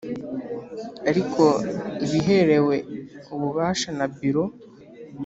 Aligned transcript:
Ariko 1.09 1.43
ibiherewe 2.05 2.75
ububasha 3.33 3.89
na 3.97 4.05
biro 4.17 4.43